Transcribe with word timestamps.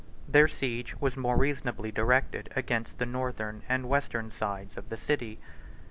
Their 0.27 0.47
siege 0.47 0.95
was 0.99 1.15
more 1.15 1.37
reasonably 1.37 1.91
directed 1.91 2.51
against 2.55 2.97
the 2.97 3.05
northern 3.05 3.61
and 3.69 3.87
western 3.87 4.31
sides 4.31 4.75
of 4.75 4.89
the 4.89 4.97
city. 4.97 5.39